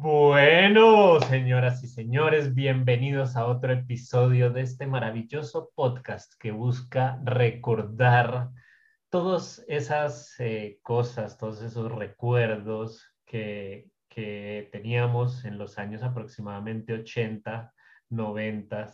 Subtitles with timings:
[0.00, 8.50] Bueno, señoras y señores, bienvenidos a otro episodio de este maravilloso podcast que busca recordar
[9.10, 17.74] todas esas eh, cosas, todos esos recuerdos que, que, teníamos en los años aproximadamente 80,
[18.08, 18.92] 90,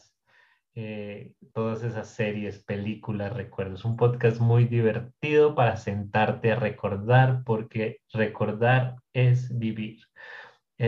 [0.74, 3.84] eh, todas esas series, películas, recuerdos.
[3.84, 9.98] Un podcast muy divertido para sentarte a recordar, porque recordar es vivir.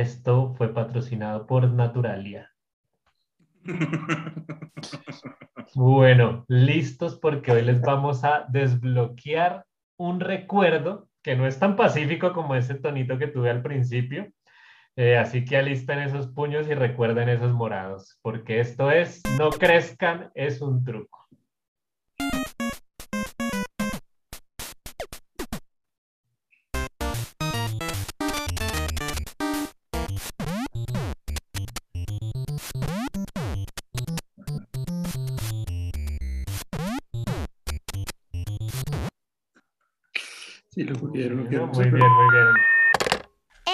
[0.01, 2.51] Esto fue patrocinado por Naturalia.
[5.75, 9.65] Bueno, listos porque hoy les vamos a desbloquear
[9.99, 14.31] un recuerdo que no es tan pacífico como ese tonito que tuve al principio.
[14.97, 20.31] Eh, así que alisten esos puños y recuerden esos morados, porque esto es No crezcan,
[20.35, 21.26] es un truco.
[40.77, 42.49] Sí, lo pudieron, lo Muy bien, muy bien.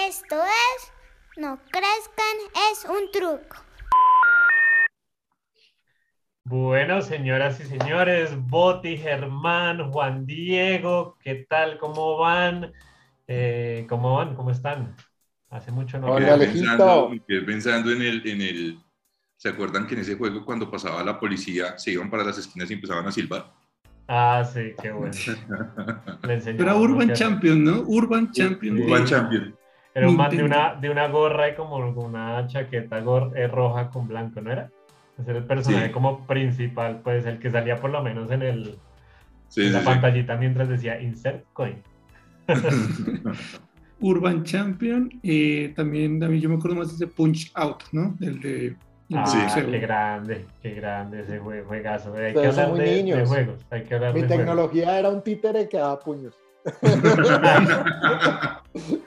[0.07, 0.93] Esto es
[1.35, 2.37] No crezcan,
[2.71, 3.57] es un truco.
[6.45, 11.77] Bueno, señoras y señores, Boti, Germán, Juan Diego, ¿qué tal?
[11.77, 12.71] ¿Cómo van?
[13.27, 14.33] Eh, ¿Cómo van?
[14.37, 14.95] ¿Cómo están?
[15.49, 16.07] Hace mucho no.
[16.07, 18.79] Hola, pensando, me quedé pensando en el, en el.
[19.35, 22.71] ¿Se acuerdan que en ese juego, cuando pasaba la policía, se iban para las esquinas
[22.71, 23.62] y empezaban a silbar?
[24.07, 25.13] Ah, sí, qué bueno.
[26.59, 27.13] Era Urban mucho.
[27.13, 27.81] Champion, ¿no?
[27.87, 28.81] Urban Champion.
[28.91, 29.55] One Champion.
[29.95, 33.89] Era un man de una, de una gorra y como una chaqueta gor- eh, roja
[33.89, 34.69] con blanco, ¿no era?
[35.19, 35.91] Ese era el personaje Sí.
[35.93, 38.75] como principal, pues el que salía por lo menos en, el,
[39.49, 39.85] Sí, en sí, la sí.
[39.85, 41.75] pantallita mientras decía insert coin.
[43.99, 45.09] Urban Champion.
[45.23, 48.15] eh, también, a mí yo me acuerdo más de ese Punch Out, ¿no?
[48.19, 48.75] El de.
[49.13, 49.37] Ah, Sí.
[49.69, 52.13] qué grande, qué grande ese jue- juegazo.
[52.15, 53.29] Hay que Ustedes hablar muy de, de niños.
[53.29, 54.45] juegos, hay que hablar Mi de juegos.
[54.45, 56.33] tecnología era un títere que daba puños.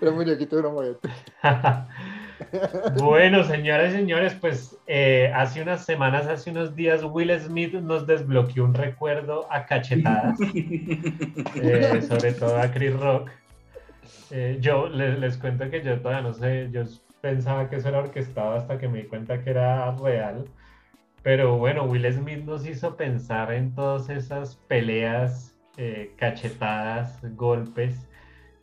[0.01, 0.99] Era un muñequito de una moneda.
[2.99, 8.06] Bueno, señoras y señores, pues eh, hace unas semanas, hace unos días, Will Smith nos
[8.06, 10.39] desbloqueó un recuerdo a cachetadas,
[11.56, 13.31] eh, sobre todo a Chris Rock.
[14.31, 16.83] Eh, yo les, les cuento que yo todavía no sé, yo
[17.21, 20.47] pensaba que eso era orquestado hasta que me di cuenta que era real.
[21.22, 28.09] Pero bueno, Will Smith nos hizo pensar en todas esas peleas, eh, cachetadas, golpes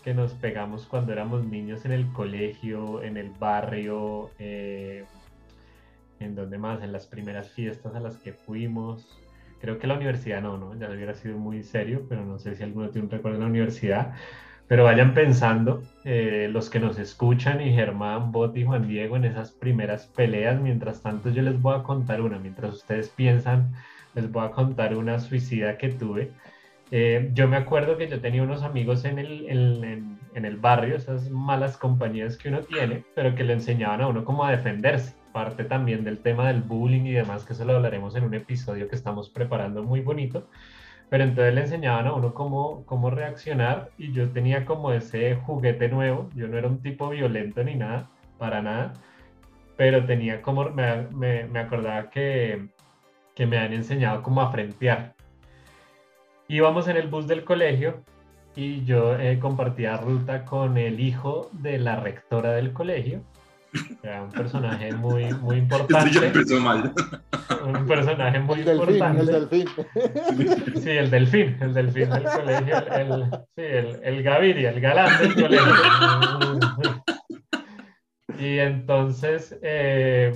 [0.04, 5.06] que nos pegamos cuando éramos niños en el colegio, en el barrio, eh,
[6.20, 9.20] en donde más, en las primeras fiestas a las que fuimos.
[9.62, 10.76] Creo que la universidad no, ¿no?
[10.76, 13.50] Ya hubiera sido muy serio, pero no sé si alguno tiene un recuerdo en la
[13.50, 14.14] universidad.
[14.74, 19.26] Pero vayan pensando, eh, los que nos escuchan, y Germán, Bot y Juan Diego, en
[19.26, 20.60] esas primeras peleas.
[20.60, 22.40] Mientras tanto, yo les voy a contar una.
[22.40, 23.72] Mientras ustedes piensan,
[24.16, 26.32] les voy a contar una suicida que tuve.
[26.90, 31.30] Eh, yo me acuerdo que yo tenía unos amigos en el, en, el barrio, esas
[31.30, 35.14] malas compañías que uno tiene, pero que le enseñaban a uno cómo defenderse.
[35.34, 38.90] Parte también del tema del bullying y demás, que eso lo hablaremos en un episodio
[38.90, 40.48] que estamos preparando muy bonito.
[41.14, 45.88] Pero entonces le enseñaban a uno cómo, cómo reaccionar y yo tenía como ese juguete
[45.88, 46.28] nuevo.
[46.34, 48.10] Yo no era un tipo violento ni nada,
[48.40, 48.94] para nada,
[49.78, 52.68] pero tenía como, me, me, me acordaba que,
[53.36, 55.14] que me han enseñado cómo a.
[56.48, 58.04] Íbamos en el bus del colegio
[58.56, 63.22] y yo eh, compartía ruta con el hijo de la rectora del colegio.
[64.04, 66.28] Era un personaje muy, muy Esto ya importante.
[66.28, 66.94] empezó mal.
[67.66, 69.22] Un personaje muy El delfín, importante.
[69.22, 69.68] el delfín.
[70.82, 75.18] Sí, el delfín, el delfín del colegio, el, el- sí, el, el Gaviria, el galán
[75.22, 77.04] del colegio.
[78.40, 80.34] Y entonces, eh,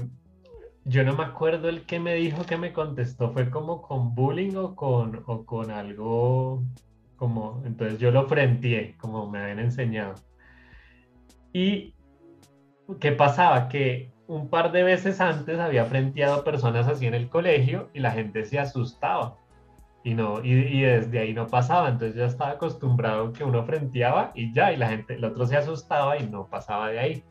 [0.86, 4.56] yo no me acuerdo el que me dijo que me contestó, fue como con bullying
[4.56, 6.64] o con, o con algo
[7.18, 10.16] como, entonces yo lo frenteé, como me habían enseñado.
[11.54, 11.94] Y,
[13.00, 13.70] ¿qué pasaba?
[13.70, 18.12] Que un par de veces antes había frenteado personas así en el colegio y la
[18.12, 19.38] gente se asustaba.
[20.04, 21.89] Y no y, desde ahí no pasaba.
[21.89, 25.57] Entonces yo estaba acostumbrado que uno frenteaba y ya y la gente el otro se
[25.57, 27.24] asustaba y no pasaba de ahí.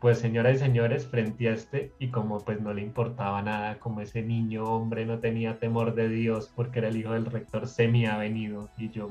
[0.00, 4.00] Pues señoras y señores frente a este y como pues no le importaba nada como
[4.00, 7.88] ese niño hombre no tenía temor de Dios porque era el hijo del rector se
[7.88, 8.68] me ha venido.
[8.78, 9.08] Y yo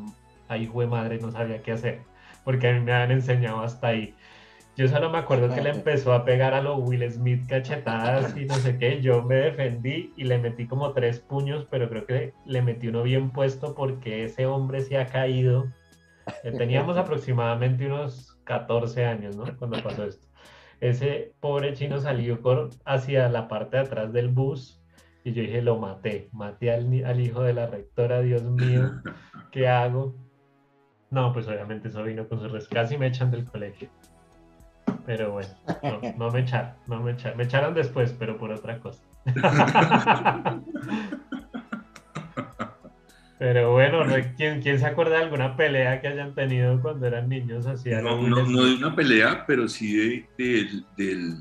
[0.50, 2.02] ahí fue madre no sabía qué hacer
[2.44, 4.16] porque a mí me habían enseñado hasta ahí
[4.78, 8.46] yo solo me acuerdo que le empezó a pegar a lo Will Smith cachetadas y
[8.46, 9.02] no sé qué.
[9.02, 13.04] Yo me defendí y le metí como tres puños, pero creo que le metí uno
[13.04, 15.66] bien puesto porque ese hombre se ha caído.
[16.44, 19.46] Eh, Teníamos aproximadamente unos 14 años, ¿no?
[19.58, 20.28] Cuando pasó esto.
[20.80, 22.40] ese pobre chino salió
[22.86, 24.82] hacia la parte de atrás del bus
[25.24, 28.90] y yo dije, lo maté, maté al, al hijo de la rectora, Dios mío,
[29.52, 30.16] ¿qué hago?
[31.12, 33.90] No, pues obviamente eso vino con su res, casi me echan del colegio.
[35.06, 35.50] Pero bueno,
[35.84, 39.02] no, no me echaron, no me echaron, me echaron después, pero por otra cosa.
[43.40, 44.04] Pero bueno,
[44.38, 47.90] ¿quién, quién se acuerda de alguna pelea que hayan tenido cuando eran niños así?
[47.90, 51.38] No, no, no de una pelea, pero sí de- del, del,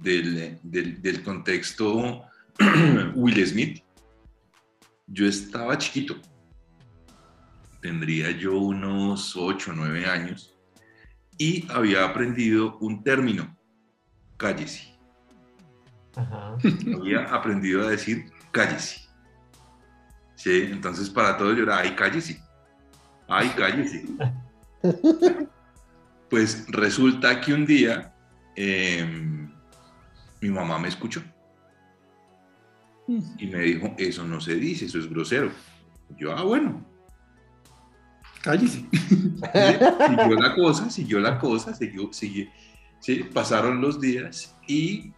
[0.00, 2.22] del, del- del contexto
[3.14, 3.84] Will Smith.
[5.06, 6.16] Yo estaba chiquito,
[7.80, 10.56] tendría yo unos 8 o 9 años,
[11.42, 13.56] y había aprendido un término,
[14.36, 14.96] cállese.
[16.14, 16.56] Ajá.
[16.94, 19.08] Había aprendido a decir cállese.
[20.36, 22.40] Sí, entonces para todos yo era, ay, cállese.
[23.28, 24.04] Ay, cállese.
[26.30, 28.14] Pues resulta que un día
[28.56, 29.52] em,
[30.40, 31.22] mi mamá me escuchó
[33.06, 35.50] y me dijo, eso no se dice, eso es grosero.
[36.16, 36.82] Yo, ah, bueno.
[38.42, 38.84] Cállese.
[38.92, 42.52] Siguió la cosa, siguió la cosa, siguió, sigue,
[43.00, 45.12] sí, pasaron los días y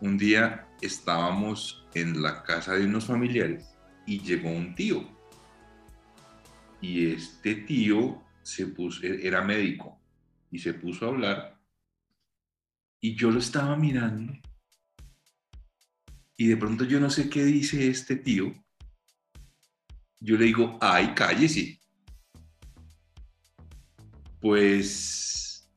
[0.00, 3.68] un día estábamos en la casa de unos familiares
[4.06, 5.08] y llegó un tío.
[6.80, 10.00] Y este tío se puso, e- era médico
[10.50, 11.60] y se puso a hablar
[13.00, 14.32] y yo lo estaba mirando
[16.36, 18.54] y de pronto yo no sé qué dice este tío.
[20.20, 21.78] Yo le digo, ay, cállese.
[24.40, 25.70] Pues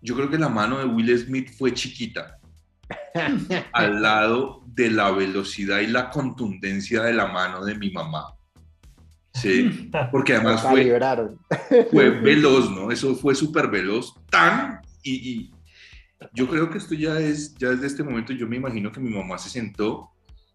[0.00, 2.38] yo creo que la mano de Will Smith fue chiquita
[3.72, 8.34] al lado de la velocidad y la contundencia de la mano de mi mamá.
[9.34, 10.98] Sí, porque además fue,
[11.90, 12.90] fue veloz, ¿no?
[12.90, 15.50] Eso fue súper veloz, tan y, y
[16.34, 19.10] yo creo que esto ya es, ya desde este momento yo me imagino que mi
[19.10, 20.10] mamá se sentó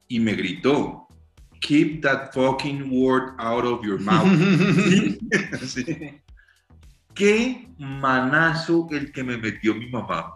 [0.07, 1.07] y me gritó,
[1.59, 4.27] keep that fucking word out of your mouth.
[5.67, 6.21] Sí.
[7.17, 10.33] Qué manazo el que me metió mi mamá.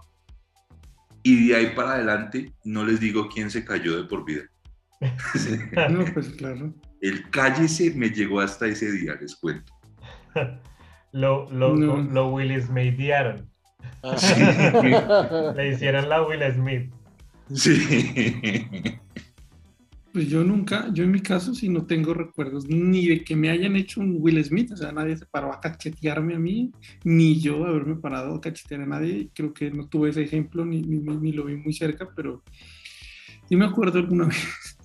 [1.24, 4.44] Y de ahí para adelante no les digo quién se cayó de por vida.
[5.90, 6.74] No, pues claro.
[7.02, 9.74] El cállese me llegó hasta ese día, les cuento.
[11.14, 11.98] Lo, lo, No.
[11.98, 13.50] lo Will Smithiaron.
[15.56, 16.94] Le hicieron la Will Smith.
[17.54, 18.72] Sí.
[20.14, 23.50] Pues yo nunca, yo en mi caso sí no tengo recuerdos ni de que me
[23.50, 26.70] hayan hecho un Will Smith, o sea, nadie se paró a cachetearme a mí,
[27.06, 30.82] ni yo haberme parado a cachetear a nadie, creo que no tuve ese ejemplo, ni,
[30.82, 32.44] ni, lo vi muy cerca, pero
[33.48, 34.78] sí me acuerdo alguna vez,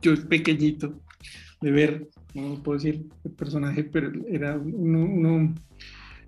[0.00, 0.98] yo pequeñito,
[1.60, 5.54] de ver, no puedo decir el personaje, pero era uno, uno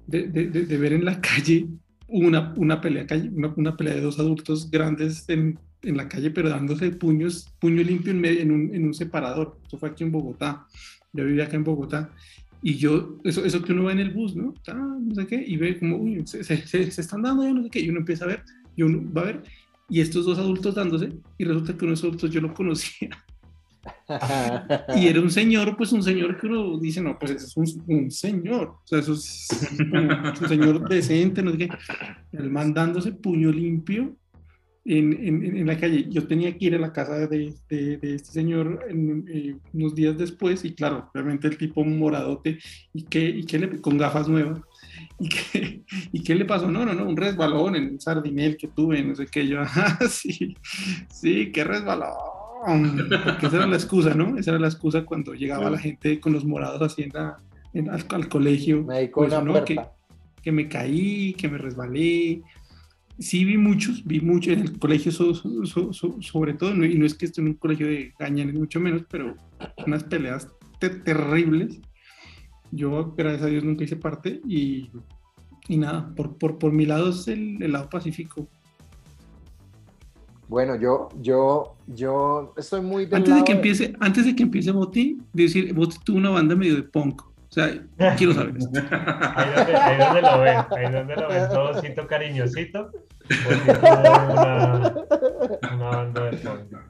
[0.06, 1.68] de, de- ver en la calle
[2.08, 6.48] una, una, pelea, una, una pelea de dos adultos grandes en, en la calle, pero
[6.48, 9.56] dándose puños, puño limpio en, medio- en, un, en un separador.
[9.66, 10.66] Eso fue aquí en Bogotá.
[11.12, 12.10] Yo vivía acá en Bogotá.
[12.62, 14.52] Y yo, eso, eso que uno ve en el bus, ¿no?
[14.68, 17.52] Ah, no sé qué, y ve como, uy, se, se, se- se están dando ya,
[17.54, 18.42] no sé qué, y uno empieza a ver,
[18.76, 19.42] y uno va a ver,
[19.88, 23.08] y estos dos adultos dándose, y resulta que uno de esos adultos yo lo conocía,
[24.96, 28.10] y era un señor, pues un señor que uno dice, no, pues es un, un
[28.10, 29.48] señor, o sea, eso es
[29.90, 31.68] como un señor decente, no sé qué,
[32.32, 34.14] el man dándose puño limpio
[34.84, 36.06] en, en, en la calle.
[36.08, 39.94] Yo tenía que ir a la casa de, de, de este señor en, eh, unos
[39.94, 42.58] días después, y claro, obviamente el tipo moradote,
[42.94, 44.60] y que, y que le, con gafas nuevas.
[45.18, 45.82] ¿Y qué,
[46.12, 46.70] ¿Y qué le pasó?
[46.70, 49.46] No, no, no, un resbalón en un sardinel que tuve, no sé qué.
[49.46, 50.56] Yo, ah, sí,
[51.10, 52.14] sí, qué resbalón.
[53.24, 54.36] Porque esa era la excusa, ¿no?
[54.36, 57.36] Esa era la excusa cuando llegaba la gente con los morados así en la-
[57.92, 58.82] al, al colegio.
[58.84, 59.64] Me pues, ¿no?
[59.64, 59.80] que,
[60.42, 62.42] que me caí, que me resbalé.
[63.20, 66.86] Sí, vi muchos, vi muchos en el colegio, so- so- so- so- sobre todo, no-
[66.86, 69.36] y no es que esté en un colegio de gaña, ni mucho menos, pero
[69.86, 70.48] unas peleas
[70.78, 71.80] te- terribles.
[72.72, 74.90] Yo, gracias a Dios, nunca hice parte y,
[75.68, 78.48] y nada, por, por, por mi lado es el, el lado pacífico.
[80.48, 85.18] Bueno, yo, yo, yo estoy muy Antes de que empiece, antes de que empiece Boti,
[85.32, 87.22] decir, Boti tuvo una banda medio de punk.
[87.50, 88.80] O sea, quiero saber esto.
[89.34, 92.90] Ahí donde, ahí donde lo ven, ahí donde lo ven todosito cariñosito.
[93.26, 94.94] Pues sí, tuvo una,
[95.74, 96.80] una banda de punk.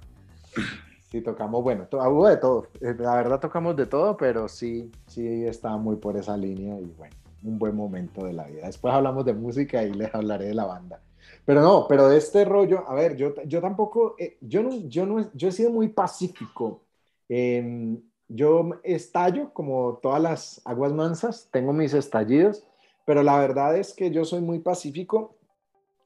[1.11, 2.67] Sí, tocamos, bueno, to- hubo de todo.
[2.81, 6.93] Eh, La verdad tocamos de todo, pero sí, sí estaba muy por esa línea y
[6.97, 8.67] bueno, un buen momento de la vida.
[8.67, 11.01] Después hablamos de música y les hablaré de la banda.
[11.47, 15.07] Pero no, pero de este rollo, a ver, yo, yo tampoco, eh, yo no, yo
[15.07, 16.85] no, yo he sido muy pacífico.
[17.29, 17.99] Em,
[18.33, 22.65] yo estallo como todas las aguas mansas, tengo mis estallidos,
[23.05, 25.35] pero la verdad es que yo soy muy pacífico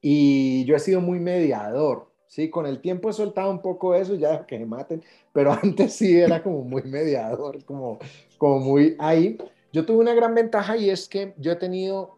[0.01, 2.11] y yo he sido muy mediador.
[2.27, 5.03] Sí, con el tiempo he soltado un poco eso, ya que me maten,
[5.33, 7.99] pero antes sí era como muy mediador, como,
[8.39, 9.39] como muy ahí.
[9.73, 12.17] Yo tuve una gran ventaja y es que yo he tenido,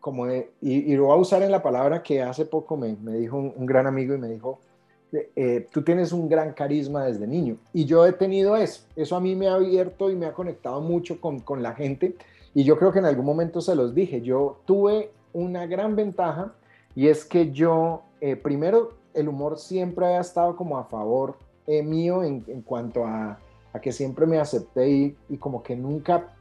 [0.00, 0.26] como,
[0.60, 3.66] y, lo voy a usar en la palabra que hace poco me, me dijo un,
[3.66, 4.60] gran amigo y me dijo,
[5.36, 7.56] eh, tú tienes un gran carisma desde niño.
[7.72, 8.82] Y yo he tenido eso.
[8.96, 12.16] Eso a mí me ha abierto y me ha conectado mucho con, la gente.
[12.54, 16.54] Y yo creo que en algún momento se los dije, yo tuve una gran ventaja
[16.94, 21.82] y es que yo, eh, primero, el humor siempre ha estado como a favor eh,
[21.82, 23.38] mío en, cuanto a,
[23.72, 26.34] a, que siempre me acepté y, y, como que nunca,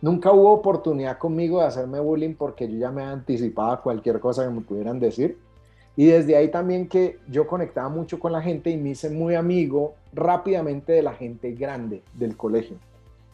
[0.00, 4.50] nunca hubo oportunidad conmigo de hacerme bullying porque yo ya me anticipaba cualquier cosa que
[4.50, 5.38] me pudieran decir.
[5.96, 9.34] Y desde ahí también que yo conectaba mucho con la gente y me hice muy
[9.34, 12.76] amigo rápidamente de la gente grande del colegio.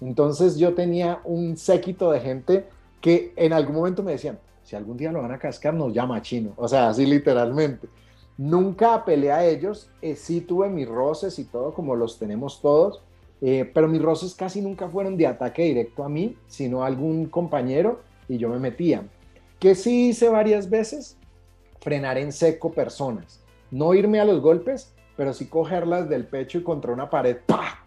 [0.00, 2.66] Entonces yo tenía un séquito de gente
[3.00, 6.20] que en algún momento me decían, si algún día lo van a cascar, nos llama
[6.22, 6.52] chino.
[6.56, 7.88] O sea, así literalmente.
[8.36, 13.02] Nunca apelé a ellos, eh, sí tuve mis roces y todo, como los tenemos todos,
[13.40, 17.26] eh, pero mis roces casi nunca fueron de ataque directo a mí, sino a algún
[17.26, 19.02] compañero y yo me metía.
[19.58, 21.16] Que sí hice varias veces,
[21.80, 23.40] frenar en seco personas.
[23.70, 27.38] No irme a los golpes, pero sí cogerlas del pecho y contra una pared,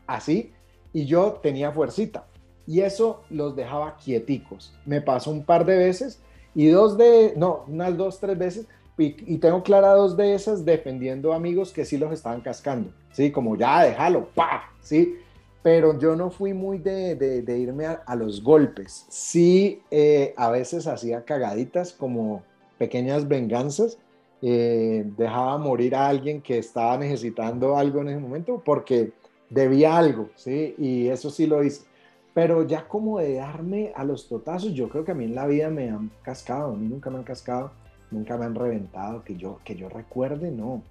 [0.08, 0.52] así,
[0.94, 2.26] y yo tenía fuercita.
[2.68, 4.74] Y eso los dejaba quieticos.
[4.86, 6.22] Me pasó un par de veces
[6.54, 8.68] y dos de, no, unas dos, tres veces,
[8.98, 13.32] y, tengo clara dos de esas defendiendo amigos que sí los estaban cascando, ¿sí?
[13.32, 15.18] Como ya, déjalo, pa, ¿sí?
[15.64, 19.06] Pero yo no fui muy de, irme a, a, los golpes.
[19.10, 22.44] Sí, eh, a veces hacía cagaditas como
[22.82, 24.00] pequeñas venganzas,
[24.42, 29.12] eh, dejaba morir a alguien que estaba necesitando algo en ese momento porque
[29.52, 30.74] debía algo, ¿sí?
[30.80, 31.84] Y eso sí lo hice.
[32.34, 35.46] Pero ya como de darme a los totazos, yo creo que a mí en la
[35.46, 37.72] vida me han cascado, a mí nunca me han cascado,
[38.10, 40.82] nunca me han reventado, que yo, que yo recuerde, no.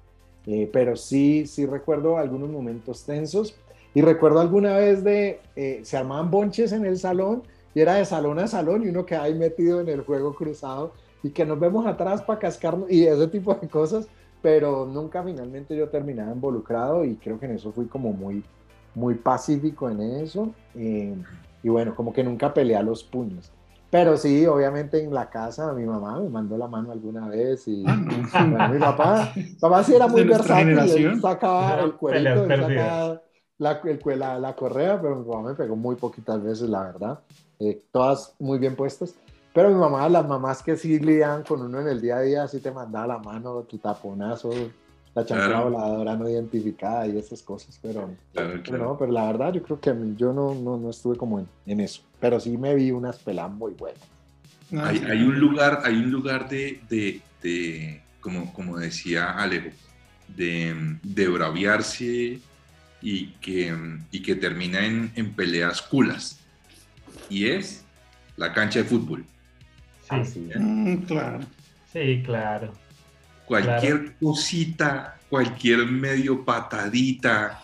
[0.47, 3.57] Eh, pero sí, sí recuerdo algunos momentos tensos
[3.95, 7.43] y recuerdo alguna vez de, eh, se armaban bonches en el salón
[7.75, 10.93] y era de salón a salón y uno que ahí metido en el juego cruzado
[11.23, 14.09] y que nos vemos atrás para cascarnos y ese tipo de cosas,
[14.43, 18.43] pero nunca finalmente yo terminaba involucrado y creo que en eso fui como muy,
[18.95, 20.51] muy pacífico en eso.
[20.75, 21.15] Eh,
[21.63, 23.53] y bueno, como que nunca peleé a los puños.
[23.91, 27.83] Pero sí, obviamente en la casa mi mamá me mandó la mano alguna vez y
[28.33, 33.21] bueno, mi papá, papá sí era muy versátil, él sacaba el cuerito, él sacaba
[33.59, 37.19] la, el, la, la, correa, pero mi mamá me pegó muy poquitas veces, la verdad.
[37.59, 39.15] Eh, todas muy bien puestas.
[39.53, 42.49] Pero mi mamá, las mamás que sí lidian con uno en el día a día,
[42.49, 44.51] sí te mandaba la mano, tu taponazo,
[45.15, 45.71] la chancla claro.
[45.71, 48.63] voladora no identificada y esas cosas, pero, claro, claro.
[48.65, 51.49] pero, no, pero la verdad yo creo que yo no, no, no estuve como en,
[51.67, 54.01] en, eso, pero sí me vi unas pelas muy buenas.
[54.73, 59.71] Ah, hay, hay, un lugar, hay un lugar de, de, de como, como decía Alejo,
[60.29, 62.39] de, de braviarse
[63.03, 63.77] y que,
[64.13, 66.39] y que termina en, en peleas culas,
[67.29, 67.85] y es
[68.37, 69.25] la cancha de fútbol.
[70.11, 70.59] Sí, sí.
[70.59, 71.41] Mm, claro.
[71.93, 72.73] Sí, claro.
[73.47, 74.17] Cualquier claro.
[74.21, 77.63] cosita, cualquier medio patadita.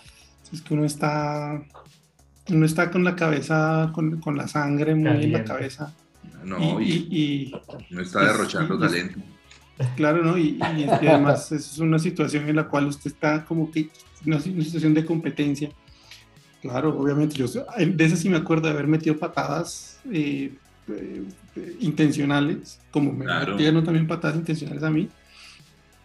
[0.53, 1.63] Es que uno está,
[2.49, 5.27] uno está con la cabeza, con, con la sangre muy Caliente.
[5.27, 5.95] en la cabeza.
[6.45, 7.53] No, y, y,
[7.91, 9.21] y no está derrochando talento.
[9.97, 10.39] Claro, ¿no?
[10.39, 13.89] Y, y, es que además es una situación en la cual usted está como que
[14.25, 15.71] una, una situación de competencia.
[16.63, 20.53] Claro, obviamente, yo de eso sí me acuerdo de haber metido patadas eh,
[20.89, 21.25] eh,
[21.81, 23.53] intencionales, como me claro.
[23.53, 25.09] metieron también patadas intencionales a mí,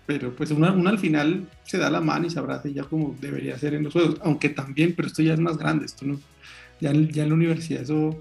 [0.06, 3.16] pero pues uno, uno, al final se da la mano y se abraza ya como
[3.22, 6.20] debería ser en los juegos, aunque también, pero esto ya es más grande, esto no,
[6.80, 8.20] ya, ya en la universidad eso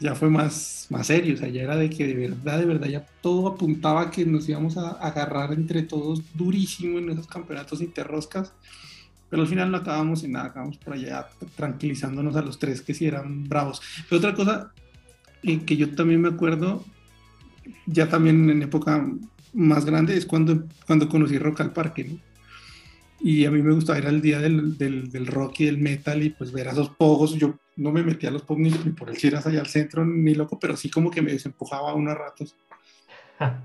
[0.00, 2.88] ya fue más, más serio, o sea, ya era de que de verdad, de verdad,
[2.88, 7.80] ya todo apuntaba a que nos íbamos a agarrar entre todos durísimo en esos campeonatos
[7.80, 8.52] interroscas,
[9.30, 12.94] pero al final no acabamos en nada, acabamos por allá tranquilizándonos a los tres que
[12.94, 13.80] sí eran bravos.
[14.08, 14.72] Pero otra cosa
[15.66, 16.84] que yo también me acuerdo,
[17.86, 19.06] ya también en época
[19.52, 22.18] más grande, es cuando, cuando conocí Rock al Parque, ¿no?
[23.20, 26.22] Y a mí me gustaba ir al día del, del, del, rock y del metal
[26.22, 27.32] y pues ver a esos pogos.
[27.34, 30.04] Yo no me metía a los pogos ni, ni por el Chiras allá al centro,
[30.04, 32.54] ni loco, pero sí como que me desempujaba unos ratos.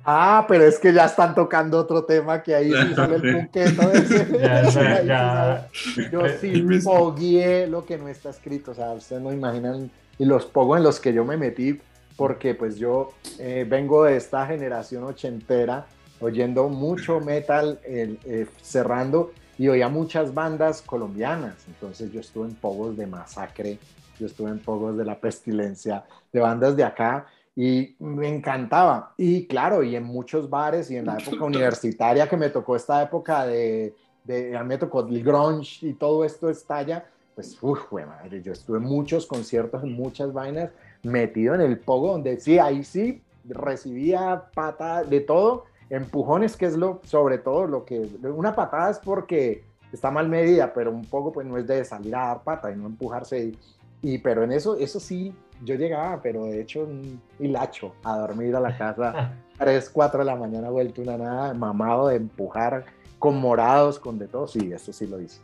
[0.03, 3.91] Ah, pero es que ya están tocando otro tema que ahí sí sale el punqueto
[3.91, 4.27] ese.
[4.41, 5.69] Ya, ya, ya.
[6.12, 10.46] Yo sí pogué lo que no está escrito, o sea, ustedes no imaginan y los
[10.46, 11.80] pongo en los que yo me metí
[12.16, 15.88] porque pues yo eh, vengo de esta generación ochentera
[16.20, 22.56] oyendo mucho metal eh, eh, cerrando y oía muchas bandas colombianas, entonces yo estuve en
[22.56, 23.80] pogos de masacre,
[24.20, 29.14] yo estuve en pogos de la pestilencia, de bandas de acá y me encantaba.
[29.18, 33.02] Y claro, y en muchos bares y en la época universitaria que me tocó esta
[33.02, 37.06] época de, de a mí me tocó el grunge y todo esto estalla,
[37.39, 40.72] pues, uff, madre, yo estuve en muchos conciertos, en muchas vainas,
[41.03, 46.75] metido en el pogo, donde sí, ahí sí, recibía pata de todo, empujones, que es
[46.75, 51.31] lo, sobre todo lo que, una patada es porque está mal medida, pero un poco
[51.31, 53.53] pues no es de salir a dar pata y no empujarse.
[54.01, 58.53] Y, pero en eso, eso sí, yo llegaba, pero de hecho un hilacho a dormir
[58.53, 62.84] a la casa 3, 4 de la mañana vuelto una nada, mamado de empujar
[63.17, 64.46] con morados, con de todo.
[64.46, 65.39] Sí, eso sí lo hice.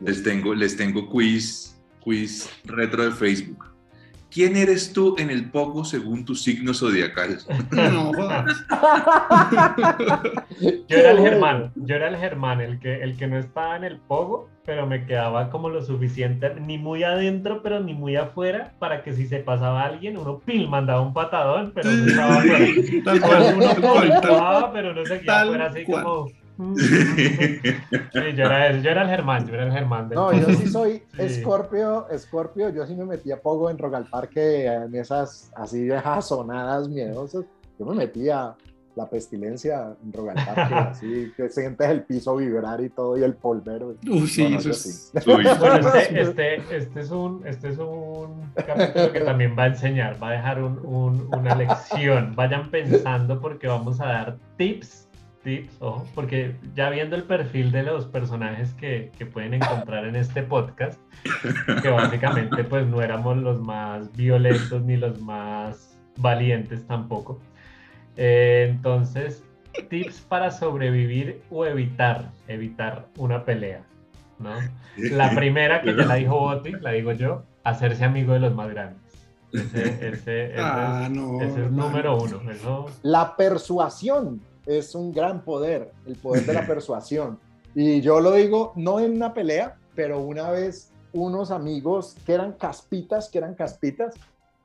[0.00, 3.70] Les tengo, les tengo quiz, quiz retro de Facebook.
[4.30, 7.38] ¿Quién eres tú en el poco según tu signo zodiacal?
[7.72, 8.12] No,
[10.88, 13.82] yo era el Germán, yo era el Germán, el que, el que no estaba en
[13.82, 18.72] el pogo, pero me quedaba como lo suficiente, ni muy adentro, pero ni muy afuera,
[18.78, 22.66] para que si se pasaba alguien, uno pil mandaba un patadón, pero no estaba afuera.
[23.04, 26.28] Tal cual, uno pero no seguía afuera así como
[26.60, 30.10] yo, era, yo, era, el Germán, yo era el Germán.
[30.10, 34.94] no, yo sí soy Escorpio, Escorpio, yo sí me metía poco en Rogal Parque, en
[34.94, 37.44] esas así viejas sonadas miedosas.
[37.78, 38.54] Yo me metía
[38.94, 43.34] la pestilencia en Rogal Parque, así que sientes el piso vibrar y todo y el
[43.34, 43.94] polvero.
[44.06, 44.90] Uy, sí, eso sí.
[45.14, 50.28] este, este, este, es un, este es un capítulo que también va a enseñar, va
[50.28, 52.34] a dejar un, un, una lección.
[52.36, 55.09] Vayan pensando porque vamos a dar tips
[55.42, 60.16] tips, ojo, porque ya viendo el perfil de los personajes que, que, pueden encontrar en
[60.16, 61.00] este podcast,
[61.82, 67.40] que básicamente pues no éramos los más violentos ni los más valientes tampoco.
[68.16, 69.44] Eh, entonces,
[69.88, 73.82] tips para sobrevivir o evitar, evitar una pelea,
[74.38, 74.56] ¿no?
[74.96, 78.68] La primera que ya la dijo Boti, la digo yo, hacerse amigo de los más
[78.70, 79.00] grandes.
[79.52, 82.40] Ese, ese, ah, es, no, ese es número uno.
[82.50, 82.86] Eso...
[83.02, 84.40] La persuasión
[84.78, 87.38] es un gran poder, el poder de la persuasión.
[87.74, 92.52] Y yo lo digo no en una pelea, pero una vez unos amigos que eran
[92.52, 94.14] caspitas, que eran caspitas,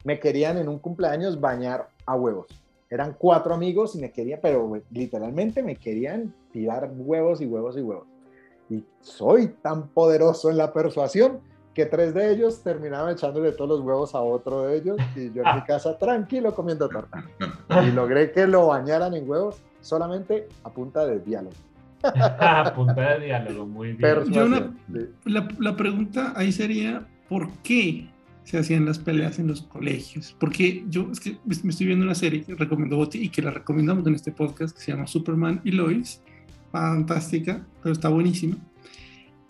[0.03, 2.47] me querían en un cumpleaños bañar a huevos.
[2.89, 7.81] Eran cuatro amigos y me querían, pero literalmente me querían tirar huevos y huevos y
[7.81, 8.07] huevos.
[8.69, 11.41] Y soy tan poderoso en la persuasión
[11.73, 15.43] que tres de ellos terminaban echándole todos los huevos a otro de ellos y yo
[15.43, 17.23] en mi casa tranquilo comiendo torta.
[17.83, 21.55] Y logré que lo bañaran en huevos solamente a punta de diálogo.
[22.03, 24.75] a punta de diálogo, muy bien.
[25.25, 28.07] la, la, pregunta ahí sería, ¿por qué
[28.43, 30.35] se hacían las peleas en los colegios?
[30.39, 33.51] Porque yo es que me estoy viendo una serie que recomendó Boti y que la
[33.51, 36.21] recomendamos en este podcast que se llama Superman y Lois.
[36.71, 38.57] Fantástica, pero está buenísima.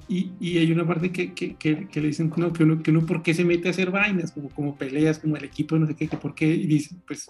[0.08, 3.04] Y, y, hay una parte que, que, que, le dicen no, que uno, que uno
[3.08, 5.96] por qué se mete a hacer vainas, como, como peleas, como el equipo, no sé
[5.96, 7.28] qué, que por qué, y dicen, pues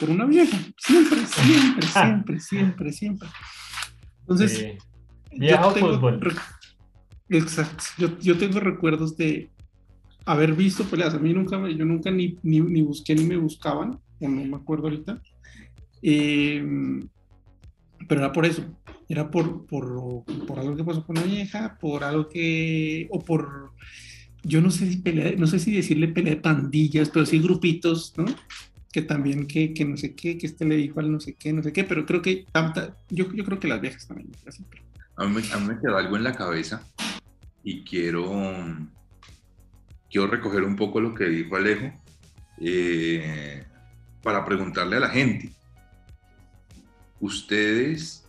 [0.00, 0.56] por una vieja.
[0.76, 3.28] Siempre, siempre, siempre, siempre, siempre.
[4.20, 4.76] Entonces.
[5.32, 6.20] Vieja fútbol.
[7.28, 7.84] Exacto.
[7.98, 9.50] Yo, yo, tengo recuerdos de
[10.24, 11.14] haber visto peleas.
[11.14, 14.84] A mí nunca, yo nunca ni, ni, ni busqué ni me buscaban, no me acuerdo
[14.84, 15.20] ahorita.
[16.02, 16.64] Eh,
[18.08, 18.64] pero era por eso.
[19.08, 23.08] Era por, por, por algo que pasó con una vieja, por algo que.
[23.10, 23.72] o por.
[24.42, 28.14] Yo no sé si pelea, no sé si decirle pelea de pandillas, pero sí grupitos,
[28.16, 28.24] ¿no?
[28.92, 31.52] Que también que, que, no sé qué, que este le dijo al no sé qué,
[31.52, 32.46] no sé qué, pero creo que
[33.10, 34.30] yo, yo creo que las viejas también.
[35.16, 36.82] A mí, a mí me quedó algo en la cabeza
[37.62, 38.24] y quiero,
[40.10, 41.92] quiero recoger un poco lo que dijo Alejo
[42.60, 43.64] eh,
[44.22, 45.52] para preguntarle a la gente.
[47.20, 48.24] Ustedes,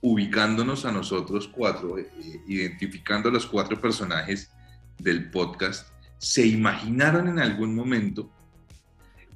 [0.00, 2.08] ubicándonos a nosotros cuatro, eh,
[2.46, 4.50] identificando a los cuatro personajes
[4.98, 8.30] del podcast, ¿se imaginaron en algún momento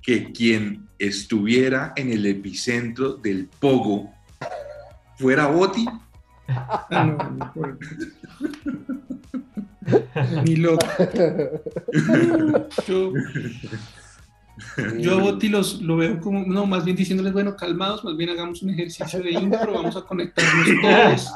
[0.08, 4.10] que quien estuviera en el epicentro del pogo
[5.18, 5.84] fuera Boti.
[6.48, 7.30] Ah,
[10.46, 10.86] Ni loco.
[12.86, 13.12] Yo
[15.12, 18.62] a Boti los, lo veo como, no, más bien diciéndoles, bueno, calmados, más bien hagamos
[18.62, 21.32] un ejercicio de intro, vamos a conectarnos todos.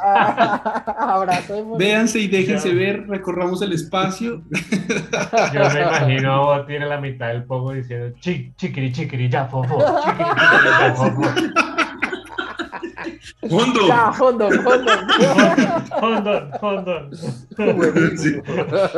[1.79, 4.43] Véanse y déjense ver, recorramos el espacio.
[5.53, 9.79] Yo me imagino a Boti en la mitad del poco diciendo, chiquiri, chiquiri, ya, fofo,
[10.03, 11.23] chiquiri, chiquiri, ya, fofo.
[13.49, 13.89] Fondo.
[13.89, 14.51] Ya, fondo.
[16.01, 17.11] Fondo, fondo.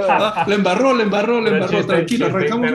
[0.08, 1.86] Ah, le embarró, le embarró, le embarró.
[1.86, 2.70] Tranquilo, arrancamos.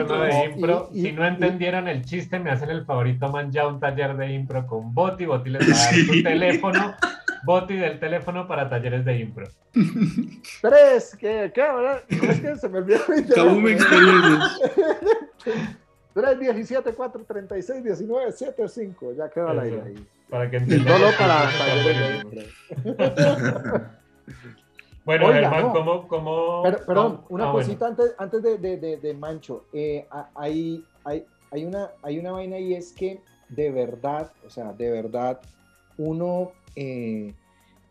[0.54, 0.90] Impro.
[0.92, 4.66] si no entendieron el chiste, me hacen el favorito, man, ya un taller de impro
[4.66, 5.26] con Boti.
[5.26, 6.94] Boti les va a dar su teléfono.
[7.42, 9.48] Boti del teléfono para talleres de impro.
[10.60, 11.50] Tres, ¿qué?
[11.54, 11.64] ¿Qué?
[12.18, 14.60] ¿Cómo es que se me olvidó mi experiencias.
[16.12, 19.12] 3, 17, 4, 36, 19, 7, 5.
[19.16, 19.64] Ya quedó al Eso.
[19.64, 20.06] aire ahí.
[20.30, 20.98] Para que entiendan.
[20.98, 22.24] solo para talleres
[25.04, 25.72] Bueno, Oiga, Germán, no.
[25.72, 27.66] ¿cómo, cómo, Pero, perdón, una ah, bueno.
[27.66, 29.64] cosita antes, antes de, de- de- de Mancho.
[29.72, 34.50] Eh, a- hay, hay, hay, una, hay una vaina y es que de verdad, o
[34.50, 35.40] sea, de verdad,
[35.96, 37.34] uno eh,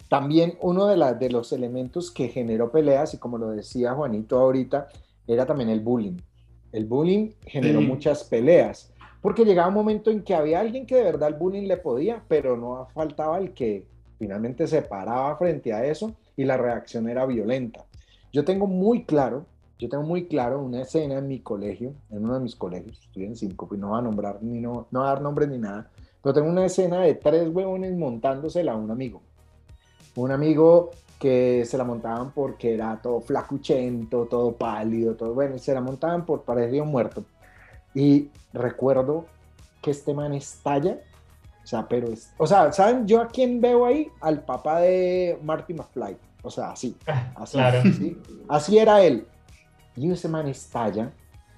[0.07, 4.39] también uno de, la- de los elementos que generó peleas, y como lo decía Juanito
[4.39, 4.87] ahorita,
[5.27, 6.17] era también el bullying.
[6.71, 7.85] El bullying generó Sí.
[7.87, 11.67] muchas peleas, porque llegaba un momento en que había alguien que de verdad el bullying
[11.67, 13.85] le podía, pero no faltaba el que
[14.17, 17.85] finalmente se paraba frente a eso y la reacción era violenta.
[18.31, 19.45] Yo tengo muy claro,
[19.77, 23.25] yo tengo muy claro una escena en mi colegio, en uno de mis colegios, estoy
[23.25, 25.57] en cinco, pues no voy a nombrar ni no, no voy a dar nombres ni
[25.57, 25.89] nada,
[26.21, 29.21] pero tengo una escena de tres huevones montándosela a un amigo.
[30.15, 35.59] Un amigo que se la montaban porque era todo flacuchento, todo pálido, todo bueno, y
[35.59, 37.23] se la montaban por parecía un muerto.
[37.93, 39.25] Y recuerdo
[39.81, 40.99] que este man estalla,
[41.63, 44.07] o sea, pero, es- o sea, ¿saben yo a quién veo ahí?
[44.21, 46.95] Al papá de Marty McFly, o sea, así,
[47.35, 47.81] así, Claro.
[47.97, 48.17] ¿sí?
[48.47, 49.27] así era él.
[49.95, 51.11] Y ese man estalla,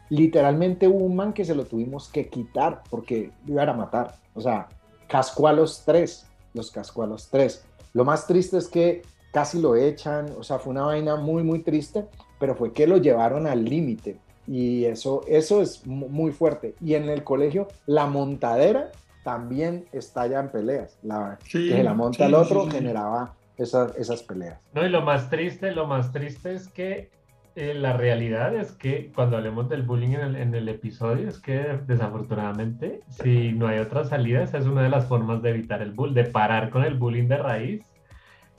[0.10, 4.15] literalmente hubo un man que se lo tuvimos que quitar porque lo iban a matar,
[4.34, 4.67] o sea,
[5.08, 7.63] cascó a los tres, los cascó a los tres.
[7.94, 9.02] Lo más triste es que
[9.34, 12.06] casi lo echan, o sea, fue una vaina muy, muy triste,
[12.39, 14.20] pero fue que lo llevaron al límite.
[14.52, 16.76] Y eso, eso es mu- muy fuerte.
[16.82, 18.90] Y en el colegio, la montadera
[19.24, 20.98] también estalla en peleas.
[21.04, 22.78] La, Sí, que se la monta sí, el otro sí, sí.
[22.78, 24.60] generaba esas, esas peleas.
[24.74, 27.10] No, y lo más triste, lo más triste es que
[27.56, 31.40] eh, la realidad es que cuando hablemos del bullying en el, en el episodio, es
[31.40, 35.82] que desafortunadamente, si no hay otra salida, esa es una de las formas de evitar
[35.82, 37.86] el bullying, de parar con el bullying de raíz.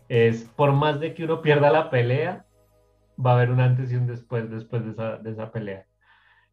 [0.09, 2.44] Es por más de que uno pierda la pelea,
[3.24, 5.87] va a haber un antes y un después después de esa, de esa pelea.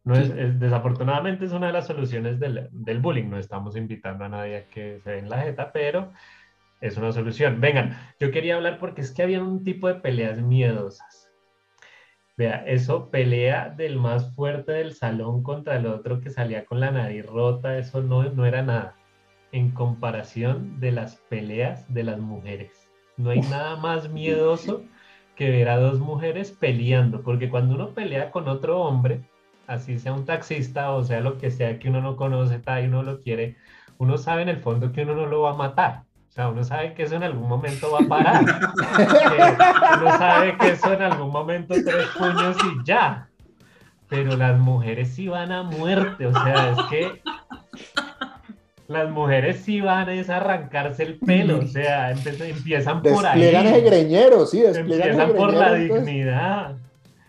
[0.04, 3.28] No es, es- desafortunadamente es una de las soluciones del, del bullying.
[3.28, 6.12] No estamos invitando a nadie a que se den la jeta, pero
[6.80, 7.60] es una solución.
[7.60, 11.30] Vengan, yo quería hablar porque es que había un tipo de peleas miedosas.
[12.36, 16.90] Vea, eso, pelea del más fuerte del salón contra el otro que salía con la
[16.90, 18.94] nariz rota, eso no, no era nada.
[19.52, 22.90] En comparación de las peleas de las mujeres.
[23.18, 24.84] No hay nada más miedoso
[25.40, 29.22] que ver a dos mujeres peleando, porque cuando uno pelea con otro hombre,
[29.66, 32.88] así sea un taxista o sea lo que sea que uno no conoce ta, y
[32.88, 33.56] uno lo quiere,
[33.96, 36.02] uno sabe en el fondo que uno no lo va a matar.
[36.28, 38.44] O sea, uno sabe que eso en algún momento va a parar.
[38.98, 43.30] Que uno sabe que eso en algún momento tres puños y ya.
[44.10, 46.26] Pero las mujeres sí van a muerte.
[46.26, 47.22] O sea, es que
[48.90, 51.60] las mujeres sí van a es arrancarse el pelo.
[51.60, 53.40] O sea, empiezan por ahí.
[53.40, 56.76] Despliegan ese greñero, sí, despliegan Empiezan por la entonces, dignidad.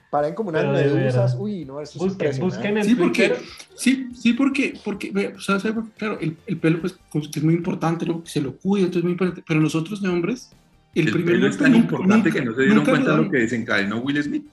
[0.09, 1.35] Paren como unas medusas.
[1.39, 2.55] Uy, no, eso es Busquen, impresionante.
[2.55, 3.33] busquen en Sí, porque,
[3.75, 5.57] sí, sí, porque, porque, o sea,
[5.97, 9.03] claro, el, el pelo pues, es muy importante, luego que se lo cuida, entonces es
[9.03, 10.51] muy importante, pero nosotros de hombres,
[10.95, 13.17] el, El, primer pelo es tan nunca- importante nunca- que no se dieron cuenta de
[13.17, 14.45] lo que desencadenó Will Smith.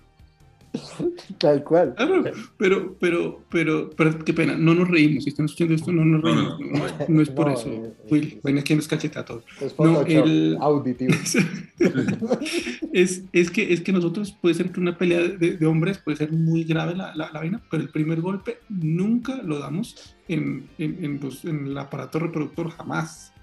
[1.40, 1.94] Tal cual.
[1.96, 2.24] Claro,
[2.58, 6.24] pero, pero, pero, pero, qué pena, no nos reímos, si están escuchando esto, no nos
[6.24, 7.06] No, no, reímos, no, no, no.
[7.08, 9.44] no es por No, eso, eh, Will, eh, ven aquí nos cacheta a todos.
[9.62, 11.14] Es No, el- auditivo.
[12.94, 16.18] es, es, que, es que nosotros puede ser que una pelea de, de hombres puede
[16.18, 20.68] ser muy grave la, la, la vaina, pero el primer golpe nunca lo damos en,
[20.78, 23.34] en, en, los- en el aparato reproductor, jamás.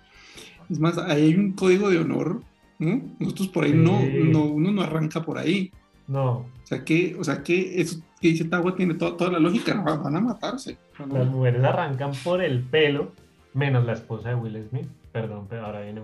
[0.70, 2.42] Es más, ahí hay un código de honor,
[2.78, 3.02] ¿no?
[3.18, 4.20] Nosotros por ahí no, Sí.
[4.30, 5.70] no, uno no arranca por ahí.
[6.08, 9.38] No, O sea que, o sea que eso que dice Tawa tiene toda, toda la
[9.38, 10.76] lógica, no, van a matarse.
[10.98, 13.12] Las mujeres arrancan por el pelo,
[13.54, 14.86] menos la esposa de Will Smith.
[15.12, 16.02] Perdón, pero ahora viene-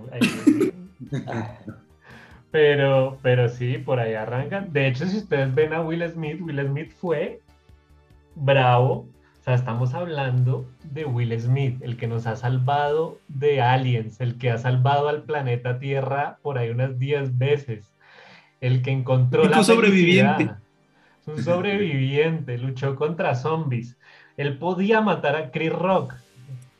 [2.51, 4.73] Pero, pero sí, por ahí arrancan.
[4.73, 7.41] De hecho, si ustedes ven a Will Smith, Will Smith fue
[8.35, 9.07] bravo.
[9.41, 14.39] O sea, estamos hablando de Will Smith, el que nos ha salvado de aliens, el
[14.39, 17.93] que ha salvado al planeta Tierra por ahí unas 10 veces,
[18.61, 20.51] el que encontró Y la fue sobreviviente.
[21.21, 23.97] Es un sobreviviente, luchó contra zombies.
[24.37, 26.15] Él podía matar a Chris Rock.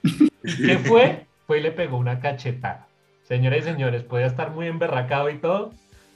[0.03, 1.27] ¿Y qué fue?
[1.47, 2.87] Fue y le pegó una cachetada.
[3.25, 5.73] Señoras y señores, podía estar muy emberracado y todo,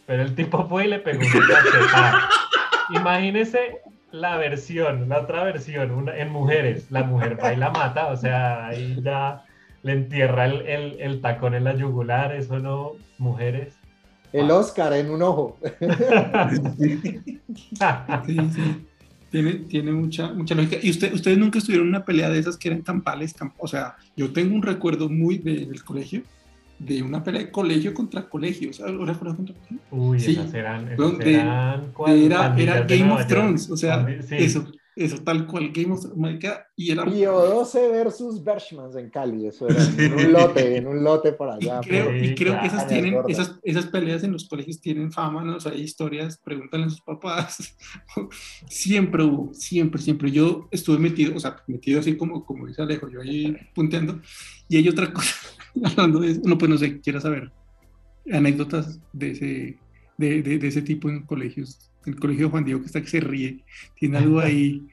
[0.06, 2.28] pero el tipo fue y le pegó una cachetada.
[2.90, 3.78] Imagínese
[4.12, 6.90] la versión, la otra versión, una- en mujeres.
[6.90, 9.44] La mujer va y la mata, o sea, ahí ya
[9.82, 13.74] le entierra el, el- el tacón en la yugular, eso no, mujeres.
[14.32, 15.58] El Oscar en un ojo.
[18.26, 18.86] Sí, sí.
[19.30, 20.76] Tiene, tiene mucha, mucha lógica.
[20.82, 23.32] ¿Y usted, ustedes nunca estuvieron en una pelea de esas que eran campales?
[23.32, 26.22] camp- o sea, yo tengo un recuerdo muy de- del colegio
[26.78, 28.68] de una pelea de colegio contra colegio.
[28.70, 29.78] O sea, ¿una pelea contra colegio?
[29.90, 30.32] Uy, Sí.
[30.32, 32.12] esas eran, esas eran ¿cuál?
[32.18, 33.26] De- Era, era Game of.
[33.26, 34.34] Thrones, o sea, sí.
[34.38, 39.46] eso, eso tal cual Game of marica, y era Pío 12 versus Bershmans en Cali,
[39.46, 41.80] eso era en un lote, en un lote por allá.
[41.82, 45.10] Y creo, por- y creo que esas, tienen, esas, esas peleas en los colegios tienen
[45.10, 45.56] fama, ¿no?
[45.56, 47.74] O sea, hay historias, pregúntale a sus papás.
[48.68, 50.30] siempre hubo, siempre, siempre.
[50.30, 54.20] Yo estuve metido, o sea, metido así como, como dice Alejo, yo ahí punteando.
[54.68, 55.34] Y hay otra cosa,
[55.84, 57.50] hablando de eso, no, pues no sé, quiera saber
[58.30, 59.78] anécdotas de ese,
[60.18, 61.90] de, de, de ese tipo en colegios.
[62.06, 63.64] El colegio Juan Diego que está que se ríe,
[63.98, 64.86] tiene algo ahí.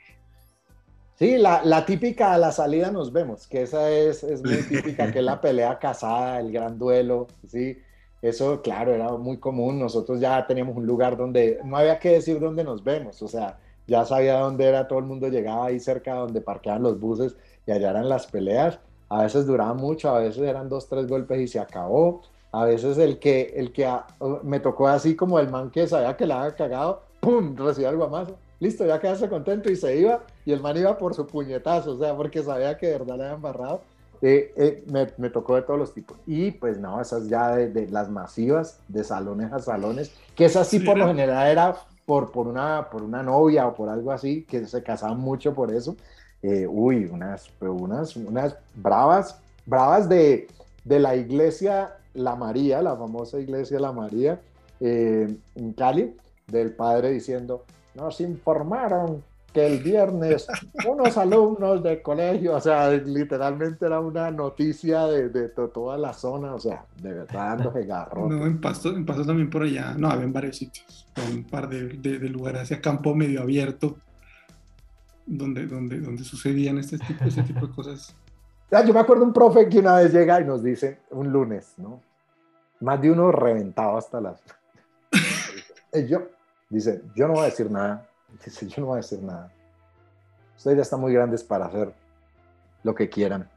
[1.16, 5.12] Sí, la, la típica a la salida nos vemos, que esa es, es muy típica,
[5.12, 7.78] que es la pelea casada, el gran duelo, ¿sí?
[8.22, 9.80] Eso, claro, era muy común.
[9.80, 13.60] Nosotros ya teníamos un lugar donde no había que decir dónde nos vemos, o sea,
[13.88, 17.72] ya sabía dónde era, todo el mundo llegaba ahí cerca donde parqueaban los buses y
[17.72, 18.80] allá eran las peleas.
[19.10, 22.22] A veces duraban mucho, a veces eran dos, tres golpes y se acabó.
[22.52, 24.08] A veces el que, el que ah,
[24.44, 27.56] me tocó así como el man que sabía que la había cagado, ¡pum!
[27.56, 28.38] recibía el guamazo.
[28.60, 30.22] Listo, ya quedaste contento y se iba.
[30.46, 33.24] Y el man iba por su puñetazo, o sea, porque sabía que de verdad le
[33.24, 33.82] había embarrado.
[34.22, 36.18] Eh, eh, me, me, tocó de todos los tipos.
[36.28, 40.68] Y pues no, esas ya de, de, las masivas, de salones a salones, que esas
[40.68, 44.12] sí, sí por lo general era por, por, una, por una novia o por algo
[44.12, 45.96] así, que se casaban mucho por eso.
[46.42, 50.48] Eh, uy, unas, unas, unas bravas, bravas de,
[50.84, 54.40] de la iglesia La María, la famosa iglesia La María
[54.80, 56.16] eh, en Cali,
[56.48, 60.48] del padre diciendo, nos informaron que el viernes
[60.88, 66.54] unos alumnos del colegio, o sea, literalmente era una noticia de, de, toda la zona,
[66.54, 68.30] o sea, de verdad dándose garro.
[68.30, 71.68] No, en Pasto, en Pasto también por allá, no, había en varios sitios, un par
[71.68, 73.98] de, de, de lugares hacia campo medio abierto,
[75.26, 78.16] donde, donde, donde sucedían este tipo, este tipo de cosas.
[78.72, 81.74] Ya, yo me acuerdo un profe que una vez llega y nos dice, un lunes,
[81.78, 82.02] ¿no?
[82.82, 84.42] Más de uno reventado hasta las...
[85.94, 86.28] y yo,
[86.70, 88.10] dice, yo no voy a decir nada,
[88.46, 89.52] Dice, yo no voy a decir nada.
[90.58, 91.92] Ustedes ya están muy grandes para hacer
[92.84, 93.50] lo que quieran.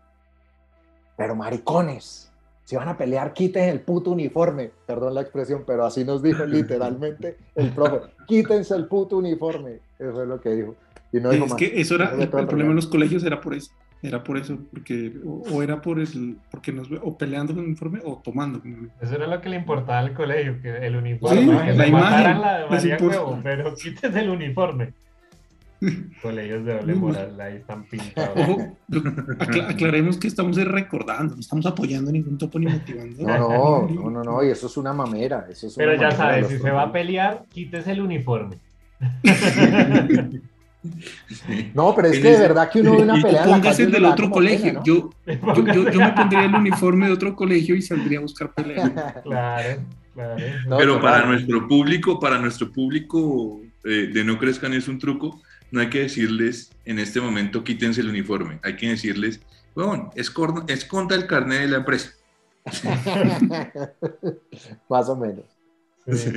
[1.16, 2.32] Pero maricones,
[2.64, 4.70] si van a pelear, quiten el puto uniforme.
[4.86, 8.00] Perdón la expresión, pero así nos dijo literalmente el profe.
[8.26, 9.80] Quítense el puto uniforme.
[9.98, 10.74] Eso es lo que dijo.
[11.12, 11.58] Y no dijo es más.
[11.58, 13.70] que eso era, el, el problema en los colegios era por eso.
[14.02, 17.68] Era por eso, porque o, o era por el, porque nos o peleando con el
[17.68, 18.60] uniforme o tomando.
[19.00, 22.40] Eso era lo que le importaba al colegio, que el uniforme, Sí, que la imagen,
[22.40, 22.96] la de María.
[23.00, 24.92] Huevo, pero quítese el uniforme.
[26.22, 28.38] Colegios de doble moral, ahí están pintados.
[28.38, 28.76] Ojo,
[29.38, 33.22] acla- aclaremos que estamos recordando, no estamos apoyando ningún topo ni motivando.
[33.24, 35.46] No, no, no, no, no, y eso es una mamera.
[35.50, 38.56] Eso es una Pero ya sabes, si se va a pelear, quítese el uniforme.
[41.74, 43.70] No, pero es que de verdad que uno ve una Y pelea en la póngase
[43.70, 44.64] calle el del otro colegio.
[44.64, 44.84] pena, ¿no?
[44.84, 45.10] yo,
[45.54, 48.92] yo, yo, yo me pondría el uniforme de otro colegio y saldría a buscar pelea.
[49.22, 49.80] Claro,
[50.14, 50.36] claro.
[50.66, 51.32] No, Pero para claro.
[51.32, 55.40] nuestro público, para nuestro público eh, de No Crezcan es un truco,
[55.70, 59.40] no hay que decirles en este momento quítense el uniforme, hay que decirles,
[59.74, 62.12] bueno, esconda, esconda el carnet de la empresa.
[64.88, 65.44] Más o menos.
[66.06, 66.30] Sí.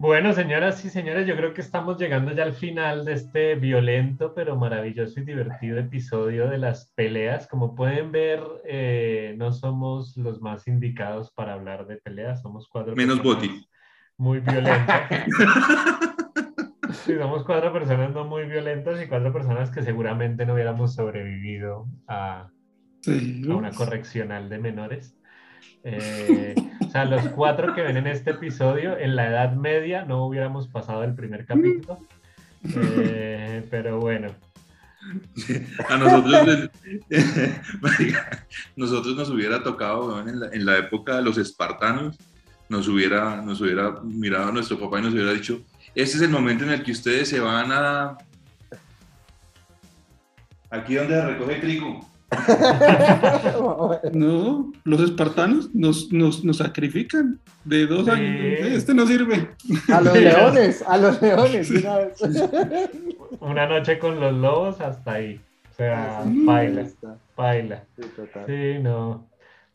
[0.00, 4.32] Bueno, señoras y señores, yo creo que estamos llegando ya al final de este violento
[4.34, 7.46] pero maravilloso y divertido episodio de las peleas.
[7.46, 12.96] Como pueden ver, eh, no somos los más indicados para hablar de peleas, somos cuatro
[12.96, 13.68] Menos Boti.
[14.16, 15.02] muy violentas.
[17.04, 21.86] Sí, somos cuatro personas no muy violentas y cuatro personas que seguramente no hubiéramos sobrevivido
[22.08, 22.50] a,
[23.02, 25.14] Sí, a una correccional de menores.
[25.82, 26.54] Eh,
[26.90, 30.66] o sea, los cuatro que ven en este episodio, en la Edad Media no hubiéramos
[30.66, 32.00] pasado el primer capítulo.
[32.64, 34.26] Eh, pero bueno,
[35.88, 36.68] A nosotros,
[38.76, 42.18] nosotros nos hubiera tocado weón, en, la, en la época de los espartanos,
[42.68, 45.60] nos hubiera, nos hubiera mirado a nuestro papá y nos hubiera dicho,
[45.94, 48.18] este es el momento en el que ustedes se van a...
[50.70, 52.09] Aquí donde recoge trigo.
[54.12, 58.10] No, los espartanos nos, nos, nos sacrifican de dos Sí.
[58.10, 58.60] años.
[58.62, 59.48] Este no sirve.
[59.92, 62.20] A los leones, a los leones, de una vez.
[63.40, 65.40] una noche con los lobos hasta ahí.
[65.70, 66.42] O sea, Sí.
[66.44, 67.84] baila, Está, baila.
[67.96, 68.44] sí, total.
[68.46, 69.26] Sí, no.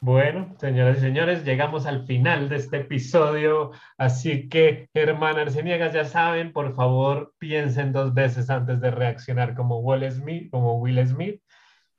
[0.02, 6.06] Bueno, señoras y señores, llegamos al final de este episodio, así que, hermana Arceniegas, ya
[6.06, 11.42] saben, por favor, piensen dos veces antes de reaccionar como Will Smith, como Will Smith,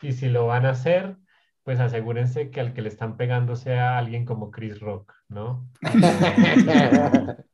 [0.03, 1.17] y si lo van a hacer,
[1.63, 5.69] pues asegúrense que al que le están pegando sea alguien como Chris Rock, ¿no?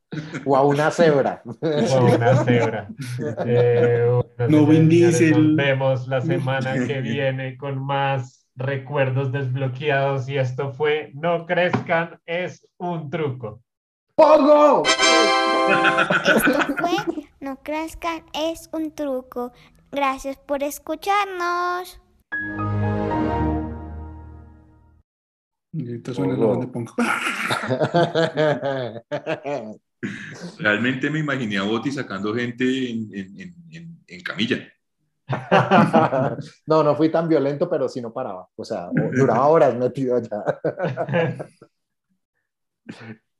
[0.45, 1.41] o a una cebra.
[1.45, 2.89] O a una cebra.
[3.45, 4.05] Eh,
[4.37, 5.55] bueno, No, Vin Diesel.
[5.55, 12.19] Nos vemos la semana que viene con más recuerdos desbloqueados y esto fue No crezcan,
[12.25, 13.61] es un truco.
[14.15, 14.83] ¡Pogo!
[16.23, 19.51] Esto fue No crezcan, es un truco.
[19.91, 22.02] Gracias por escucharnos.
[25.75, 26.91] Y ahorita suena la banda de punk.
[30.59, 34.57] Realmente me imaginé a Boti sacando gente en, en- en- en- en camilla.
[36.67, 38.47] no, no fui tan violento, pero sí no paraba.
[38.55, 40.43] O sea, duraba horas metido allá.